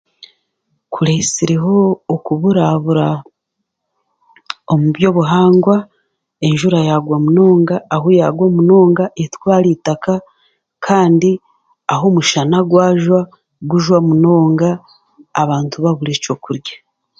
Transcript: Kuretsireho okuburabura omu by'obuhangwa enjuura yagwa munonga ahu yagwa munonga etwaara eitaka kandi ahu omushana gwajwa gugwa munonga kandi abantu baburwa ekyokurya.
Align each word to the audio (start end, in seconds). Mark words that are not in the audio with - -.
Kuretsireho 0.93 1.75
okuburabura 2.13 3.07
omu 4.71 4.87
by'obuhangwa 4.95 5.77
enjuura 6.47 6.79
yagwa 6.89 7.17
munonga 7.25 7.75
ahu 7.95 8.07
yagwa 8.19 8.47
munonga 8.55 9.05
etwaara 9.23 9.67
eitaka 9.71 10.13
kandi 10.85 11.31
ahu 11.91 12.03
omushana 12.09 12.57
gwajwa 12.69 13.19
gugwa 13.69 13.97
munonga 14.07 14.69
kandi 14.79 15.35
abantu 15.41 15.75
baburwa 15.83 16.13
ekyokurya. 16.17 16.75